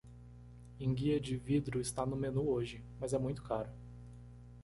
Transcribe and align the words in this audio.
Enguia 0.79 1.19
de 1.21 1.37
vidro 1.37 1.79
está 1.79 2.07
no 2.07 2.15
menu 2.15 2.49
hoje?, 2.49 2.83
mas 2.99 3.13
é 3.13 3.19
muito 3.19 3.43
caro. 3.43 3.69